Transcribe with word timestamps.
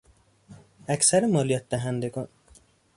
اکثر 0.87 1.25
مالیاتدهندگان 1.25 2.27